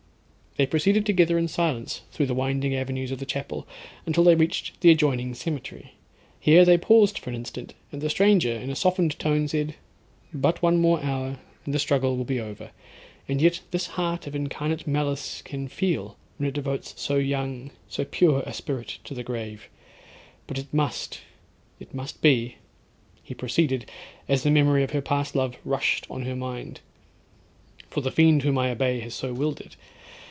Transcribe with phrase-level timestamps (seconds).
[0.57, 3.65] They proceeded together in silence through the winding avenues of the chapel,
[4.05, 5.93] until they reached the adjoining cemetery.
[6.41, 9.75] Here they paused for an instant; and the stranger, in a softened tone, said,
[10.33, 10.99] 'But one hour more,
[11.63, 12.71] and the struggle will be over.
[13.29, 18.03] And yet this heart of incarnate malice can feel, when it devotes so young, so
[18.03, 19.69] pure a spirit to the grave.
[20.47, 22.57] But it must—it must be,'
[23.23, 23.89] he proceeded,
[24.27, 26.81] as the memory of her past love rushed on her mind;
[27.89, 29.77] 'for the fiend whom I obey has so willed it.